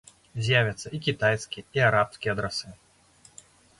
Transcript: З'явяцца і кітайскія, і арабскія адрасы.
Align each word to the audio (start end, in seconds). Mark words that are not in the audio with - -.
З'явяцца 0.45 0.87
і 0.97 1.01
кітайскія, 1.07 1.65
і 1.81 1.85
арабскія 1.91 2.31
адрасы. 2.37 2.67